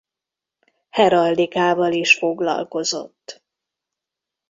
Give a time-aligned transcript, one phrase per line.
[0.89, 3.43] Heraldikával is foglalkozott.